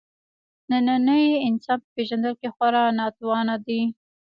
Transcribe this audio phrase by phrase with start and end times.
[0.69, 3.81] د ننني انسان په پېژندلو کې خورا ناتوانه دی.